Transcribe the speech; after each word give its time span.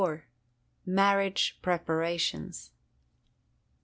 MARRIAGE 0.87 1.59
PREPARATIONS. 1.61 2.71